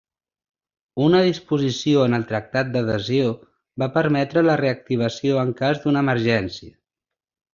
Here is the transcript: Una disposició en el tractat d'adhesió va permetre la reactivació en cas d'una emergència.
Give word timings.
Una 1.07 1.19
disposició 1.25 2.05
en 2.05 2.17
el 2.19 2.25
tractat 2.31 2.71
d'adhesió 2.77 3.29
va 3.83 3.91
permetre 3.99 4.43
la 4.47 4.57
reactivació 4.63 5.39
en 5.43 5.53
cas 5.61 5.83
d'una 5.85 6.05
emergència. 6.07 6.75